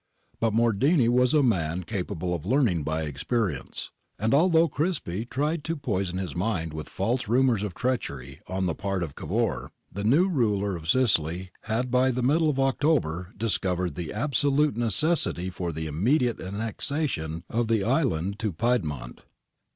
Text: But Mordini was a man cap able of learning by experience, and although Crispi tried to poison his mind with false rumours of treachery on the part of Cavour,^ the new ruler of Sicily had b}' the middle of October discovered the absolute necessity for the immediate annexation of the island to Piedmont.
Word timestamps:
But 0.39 0.53
Mordini 0.55 1.07
was 1.07 1.31
a 1.31 1.43
man 1.43 1.83
cap 1.83 2.09
able 2.09 2.33
of 2.33 2.43
learning 2.43 2.81
by 2.81 3.03
experience, 3.03 3.91
and 4.17 4.33
although 4.33 4.67
Crispi 4.67 5.29
tried 5.29 5.63
to 5.65 5.75
poison 5.77 6.17
his 6.17 6.35
mind 6.35 6.73
with 6.73 6.89
false 6.89 7.27
rumours 7.27 7.61
of 7.61 7.75
treachery 7.75 8.41
on 8.47 8.65
the 8.65 8.73
part 8.73 9.03
of 9.03 9.13
Cavour,^ 9.13 9.69
the 9.91 10.03
new 10.03 10.27
ruler 10.27 10.75
of 10.75 10.89
Sicily 10.89 11.51
had 11.65 11.91
b}' 11.91 12.09
the 12.09 12.23
middle 12.23 12.49
of 12.49 12.59
October 12.59 13.31
discovered 13.37 13.93
the 13.93 14.11
absolute 14.11 14.75
necessity 14.75 15.51
for 15.51 15.71
the 15.71 15.85
immediate 15.85 16.41
annexation 16.41 17.43
of 17.47 17.67
the 17.67 17.83
island 17.83 18.39
to 18.39 18.51
Piedmont. 18.51 19.21